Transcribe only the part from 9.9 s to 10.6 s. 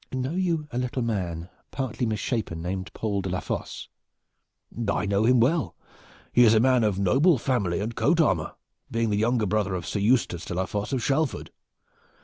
Eustace de